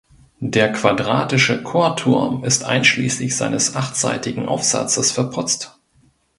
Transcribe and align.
Der 0.39 0.71
quadratische 0.71 1.61
Chorturm 1.61 2.43
ist 2.43 2.63
einschließlich 2.63 3.35
seines 3.37 3.75
achtseitigen 3.75 4.47
Aufsatzes 4.47 5.11
verputzt. 5.11 5.77